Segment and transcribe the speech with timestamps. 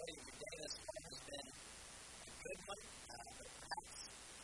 [0.00, 2.82] pray your day thus far has been a good one,
[3.12, 3.96] uh, but perhaps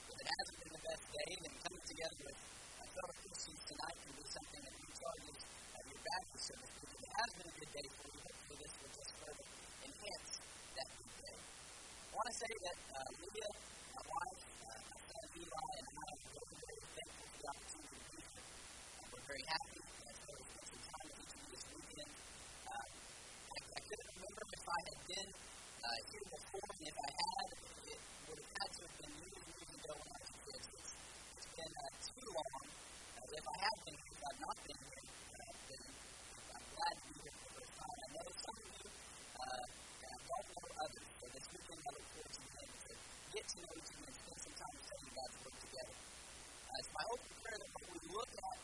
[0.05, 3.97] if it hasn't been the best day, then coming together with uh, fellow Christians tonight
[4.05, 6.61] can be something that recharges uh, your to speak.
[6.77, 9.47] If it has been a good day for you, hopefully this will just further
[9.81, 10.33] enhance
[10.77, 11.37] that good day.
[11.41, 13.53] I want to say that uh, Leah,
[13.97, 17.97] my wife, uh, my son Eli, and I are very, very thankful for the opportunity
[17.97, 18.45] to be here.
[18.45, 21.65] Uh, we're very happy that we spent some time with of this
[24.17, 25.31] remember if I had been
[25.87, 25.95] uh,
[26.83, 27.49] if I had,
[27.87, 30.67] it would have been years and years.
[30.67, 32.67] It's, uh, too long.
[32.67, 35.47] Uh, if I have been I've not been uh,
[36.57, 37.71] I'm glad to be here for the
[38.51, 38.87] of you,
[39.39, 39.65] uh,
[40.11, 40.67] and don't know
[42.35, 42.93] to
[43.31, 44.39] get to know each of you and spend
[45.63, 45.97] together.
[46.67, 48.59] Uh, my hope and prayer that we look at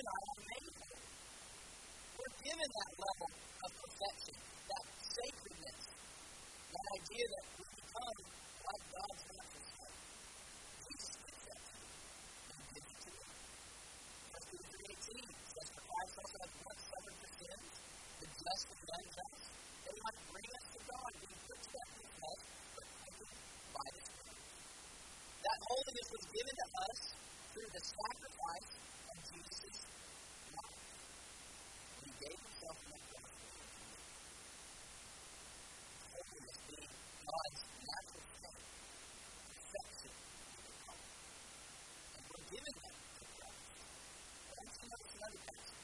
[0.00, 1.00] and I are made holy.
[2.16, 5.80] We're given that level of perfection, that sacredness,
[6.72, 8.18] that idea that we become
[8.64, 9.92] like God's state.
[10.88, 11.88] Jesus gives that to you.
[12.48, 13.24] He gives it to you.
[13.28, 17.72] 1 Peter 3.18 says, For Christ also has once suffered for sins,
[18.24, 21.68] the just and the unjust, that he might bring us to God, being put to
[21.76, 23.36] death in flesh, but quickened
[23.68, 24.40] by Spirit.
[25.44, 27.00] That holiness was given to us
[27.52, 28.70] through the sacrifice
[29.20, 29.84] Jesus'
[30.54, 30.80] life.
[32.20, 33.36] Gave himself in that for us.
[36.10, 36.92] Holiness being
[37.28, 38.64] God's natural state,
[39.50, 41.14] perfection, we would call it.
[42.16, 43.64] And we're that to Christ.
[44.46, 45.80] But I see notice another passage.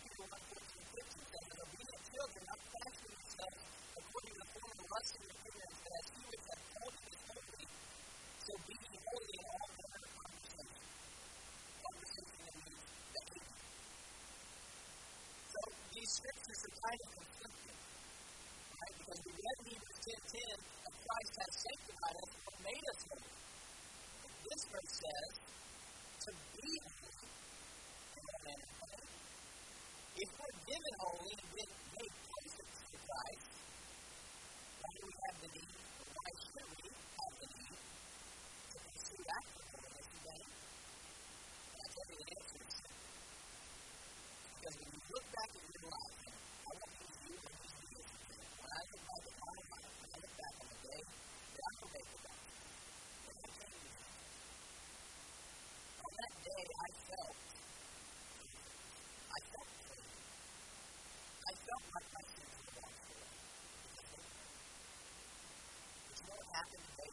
[0.00, 3.60] Peter 1 14 15 says, And obedient children, not fashioning yourselves
[4.00, 7.66] according to the form of lust as he which hath called you is holy,
[8.40, 10.80] so be ye holy in all manner of conversation.
[11.80, 13.58] Conversation that means behavior.
[15.50, 15.60] So
[16.50, 17.78] scriptures are kind of conflicting.
[18.74, 18.94] Right?
[18.98, 23.30] Because we read Hebrews 10 10 that Christ has sanctified us and made us holy.
[24.50, 25.32] This verse says
[26.26, 27.30] to be holy
[28.18, 29.06] in of.
[30.10, 33.46] If we're given holy been made perfect to Christ,
[34.90, 35.69] do we have the need,
[66.28, 67.09] what happened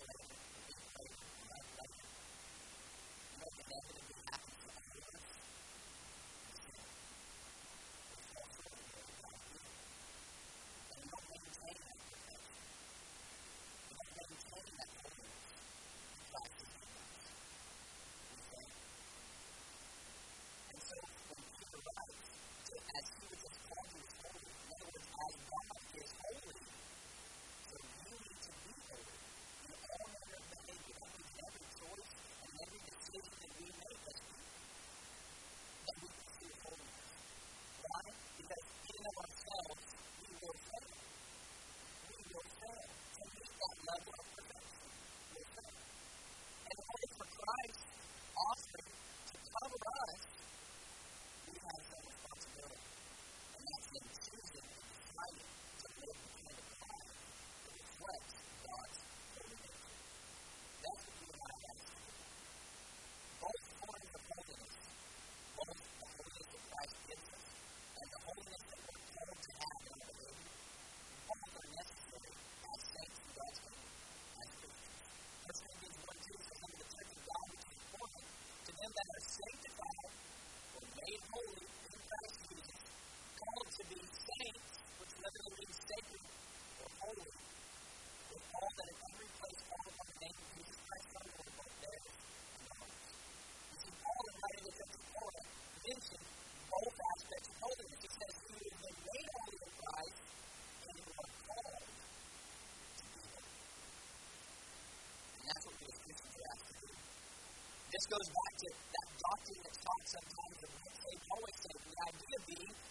[108.07, 111.75] goes back to that doctrine that talks sometimes of what St.
[111.75, 112.86] The idea being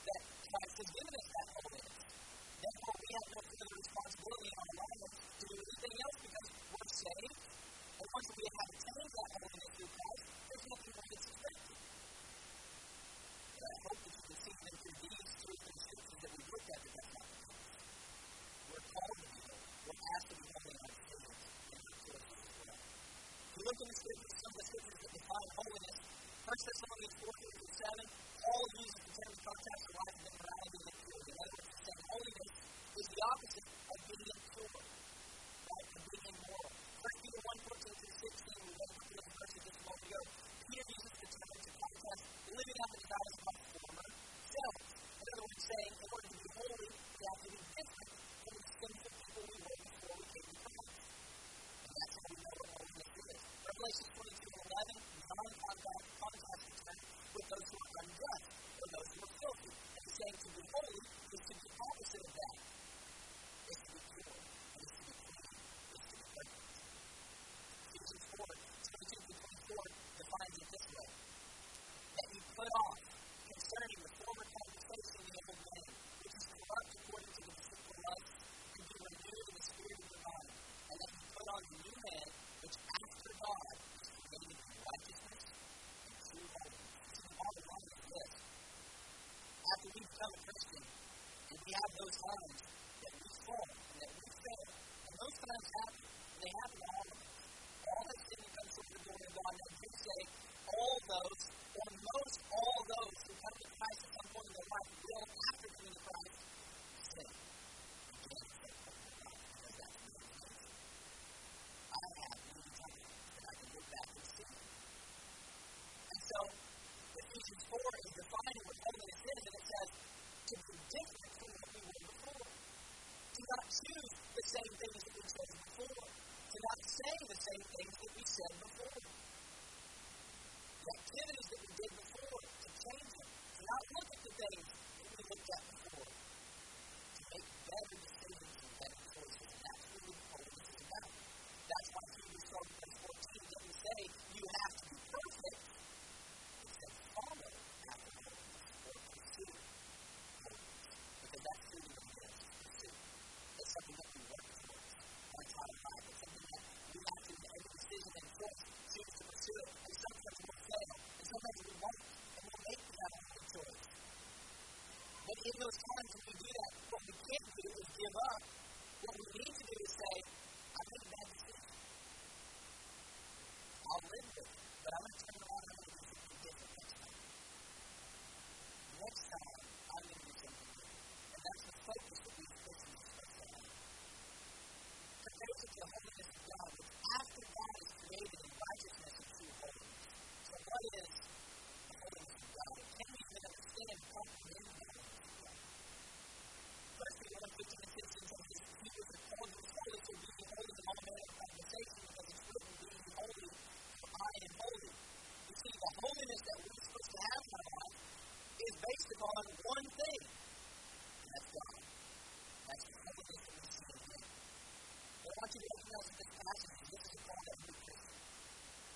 [216.46, 217.74] message this is a call to every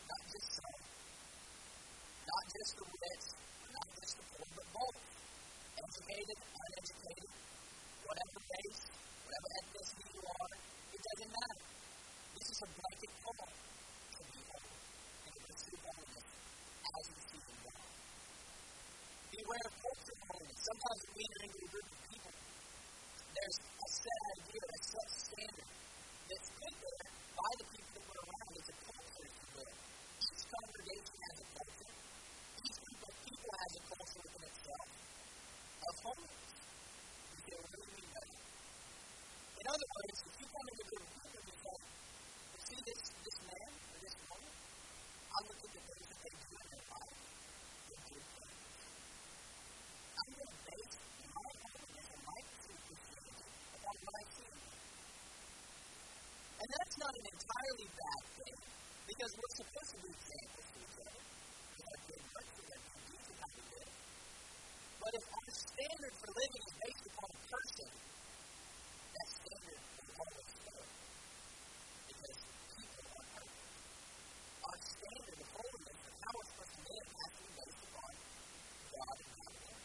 [0.06, 0.78] Not just some,
[2.30, 3.26] not just the rich,
[3.74, 4.98] not just the poor, but both.
[5.82, 7.30] Educated, uneducated,
[8.06, 8.82] whatever race,
[9.26, 10.54] whatever ethnicity you are,
[10.94, 11.60] it doesn't matter.
[12.38, 14.74] This is a blanket call to be holy
[15.26, 17.82] and to pursue holiness as you see in God.
[19.34, 20.60] Beware of culture holiness.
[20.70, 22.34] Sometimes we enter into a group of people.
[23.34, 25.70] There's a set idea, a set standard
[26.30, 26.99] that's good
[36.00, 36.50] holiness.
[37.50, 38.42] You mean by that.
[39.60, 43.38] In other words, if you come into of people and say, you see this, this
[43.44, 47.20] man or this woman, I look at the things that they do in their life.
[47.90, 48.56] They're good things.
[50.16, 50.96] I'm going to base
[51.30, 54.24] my holiness and my Christianity upon what I.
[56.60, 58.56] And that's not an entirely bad thing,
[59.08, 61.20] because we're supposed to be examples to each other.
[61.20, 63.92] We have good works and good deeds and how we live.
[65.00, 70.50] But if our standard for living is based upon a person, that standard is always
[70.64, 70.84] low.
[72.08, 73.52] Because people are perfect.
[74.64, 78.12] Our standard of holiness and how we're supposed to live has to be based upon
[78.88, 79.80] God and God alone.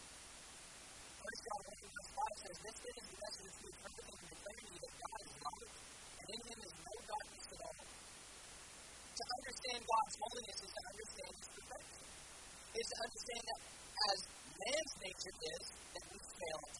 [1.20, 4.76] First John 1 verse 5 says, This is the message we perfect and declare to
[4.80, 5.72] that God is light,
[6.16, 7.84] and in him is no darkness at all.
[9.16, 12.04] To understand God's holiness is to understand his perfection.
[12.76, 13.60] Is to understand that
[13.96, 14.35] as
[14.66, 16.75] man's nature is, that we fail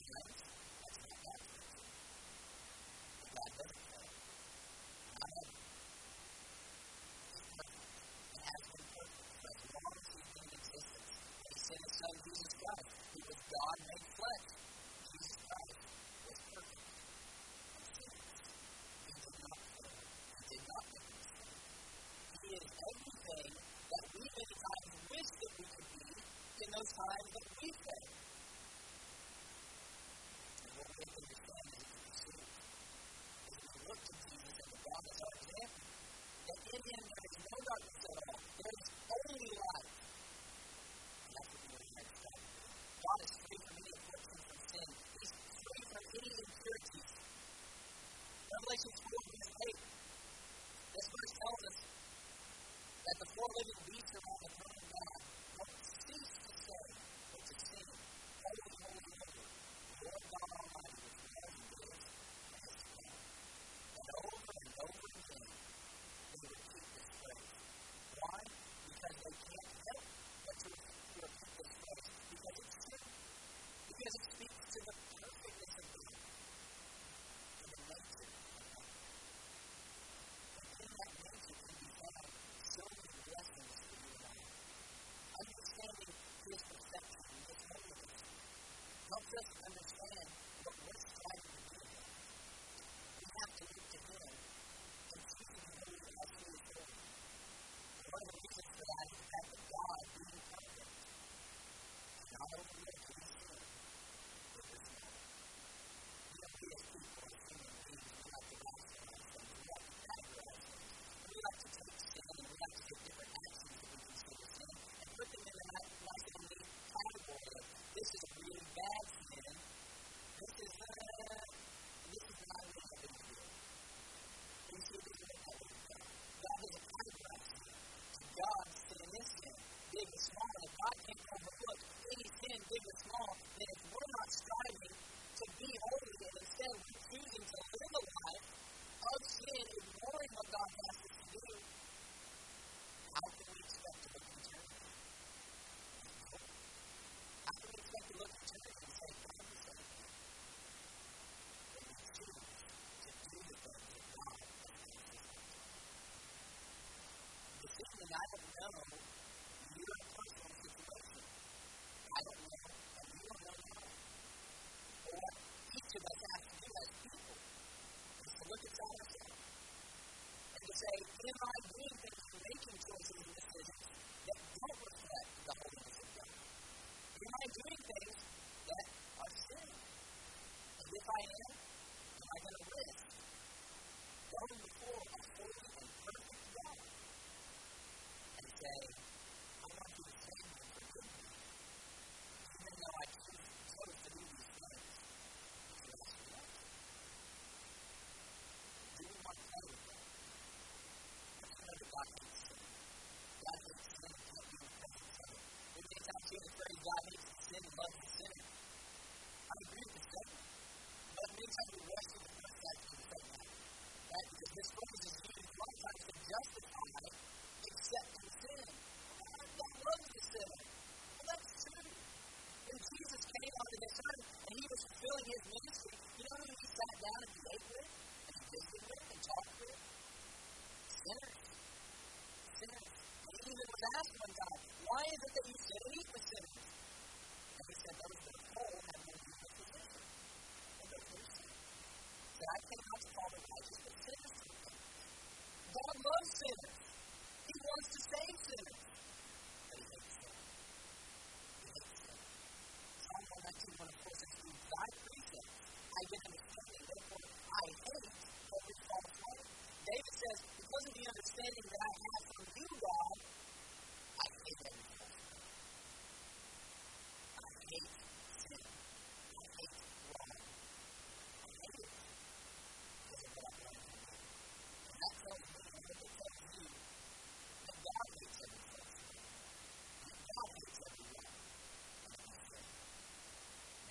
[171.26, 171.56] in my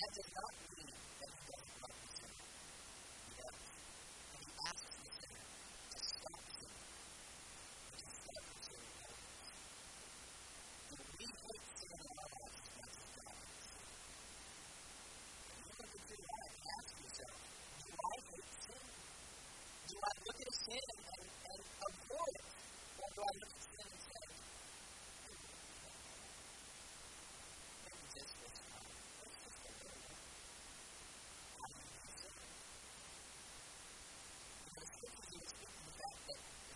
[0.05, 0.64] I did not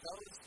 [0.03, 0.38] Those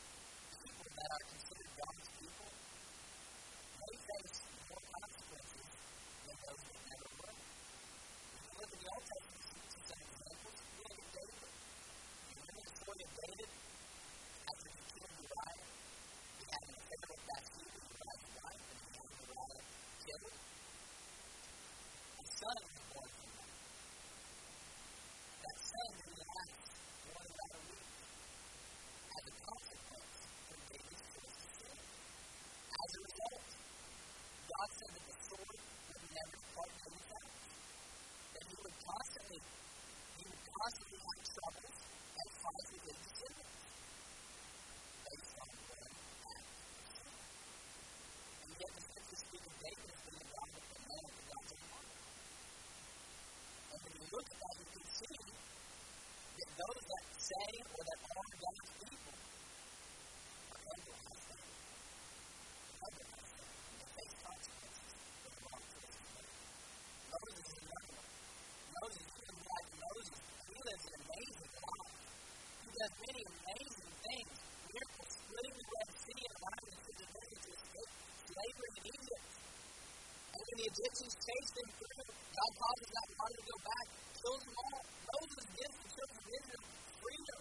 [80.62, 82.07] the Egyptians chased them through.
[82.07, 84.83] God causes that water to go back, kills them all.
[85.11, 86.64] Moses gives the children of Israel
[87.03, 87.40] freedom.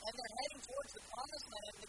[0.00, 1.79] And they're heading towards the promised land.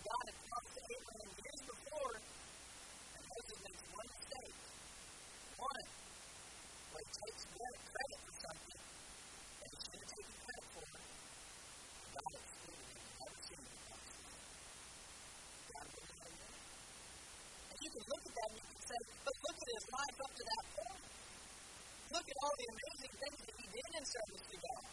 [22.13, 24.83] Look at all the amazing things that he did in service to God.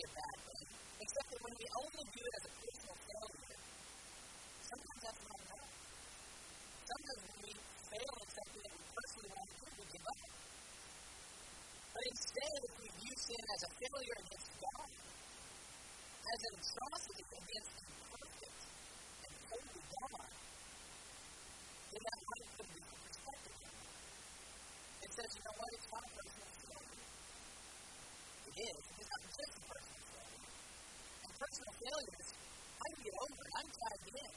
[0.00, 0.64] be a bad thing,
[0.96, 3.60] except that when we only view it as a personal failure,
[4.64, 5.72] sometimes that's not enough.
[6.88, 10.20] Sometimes when we fail in something that we personally want to do, we give up.
[11.90, 14.88] But instead, if we view sin as a failure against God,
[16.30, 18.60] as an atrocity against the perfect
[19.20, 20.28] and holy God,
[21.92, 25.10] then that might put me in perspective on it.
[25.10, 27.04] Says, you know what, it's not a personal failure.
[28.50, 28.82] It is.
[28.98, 29.69] It's not just
[31.50, 32.28] that's my failures,
[32.78, 33.52] I can get over it.
[33.58, 34.29] I can dive in.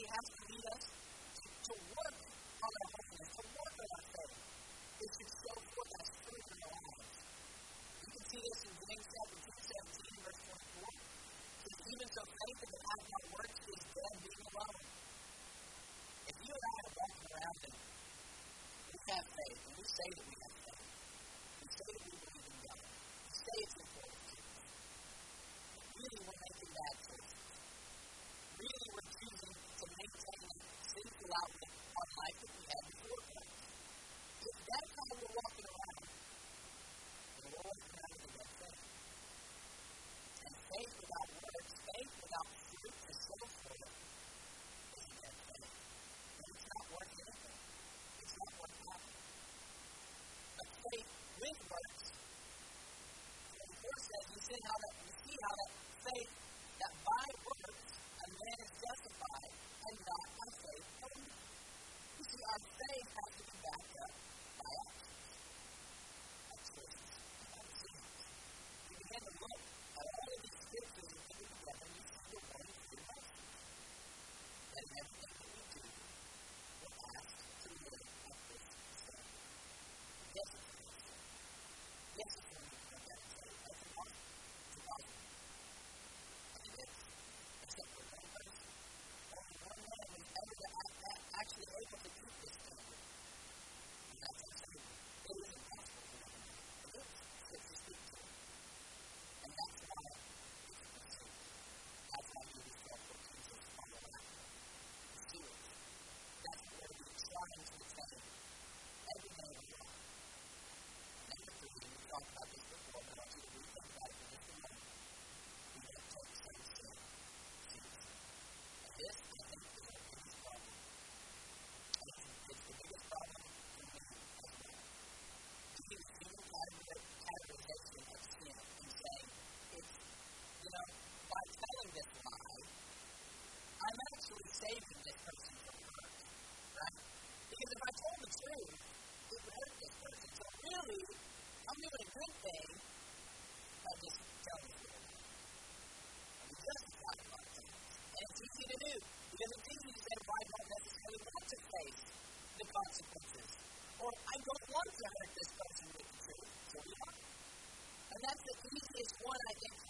[0.00, 0.84] He has to lead us
[1.60, 4.36] to work on our holiness, to work on our faith.
[4.96, 7.18] It should show forth as fruit in our lives.
[8.00, 10.88] You can see this in James chapter 2, 17, verse 24.
[11.84, 12.80] Even so faith in the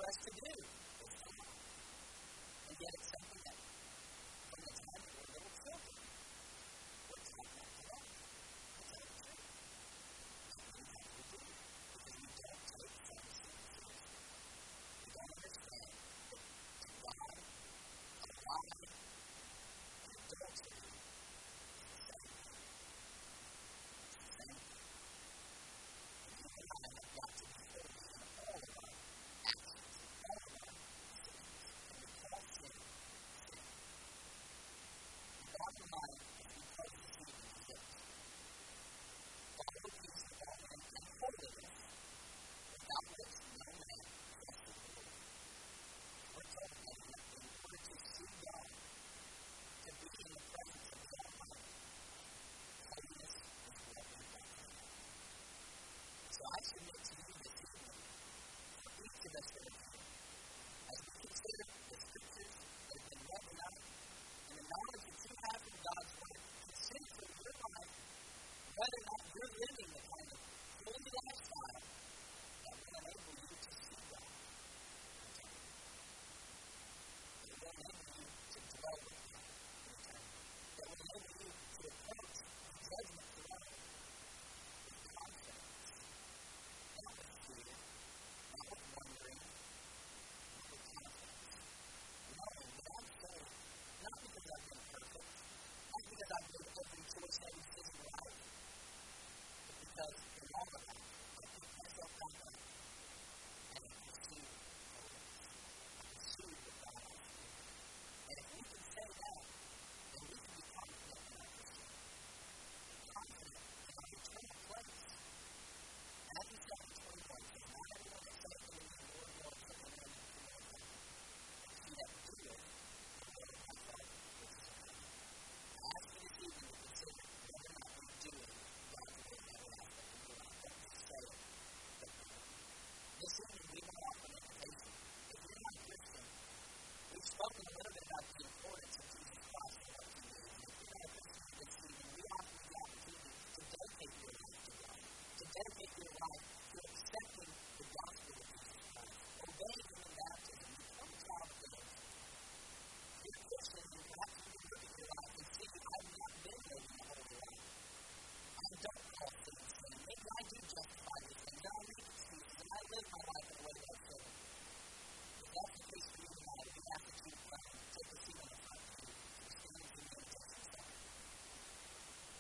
[0.01, 0.80] for us to do.